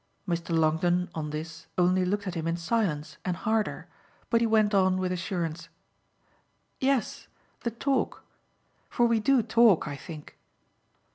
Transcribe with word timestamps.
Mr. 0.27 0.49
Longdon 0.49 1.11
on 1.13 1.29
this 1.29 1.67
only 1.77 2.03
looked 2.05 2.25
at 2.25 2.33
him 2.33 2.47
in 2.47 2.57
silence 2.57 3.17
and 3.23 3.37
harder, 3.37 3.87
but 4.31 4.41
he 4.41 4.47
went 4.47 4.73
on 4.73 4.97
with 4.97 5.11
assurance: 5.11 5.69
"Yes, 6.79 7.27
the 7.59 7.69
talk 7.69 8.23
for 8.89 9.05
we 9.05 9.19
do 9.19 9.43
talk, 9.43 9.87
I 9.87 9.95
think." 9.95 10.35